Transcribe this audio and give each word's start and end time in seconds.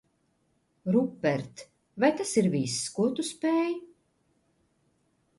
Rupert, 0.93 1.61
vai 2.03 2.09
tas 2.21 2.31
ir 2.41 2.47
viss, 2.55 2.77
ko 2.95 3.05
tu 3.19 3.25
spēj? 3.27 3.75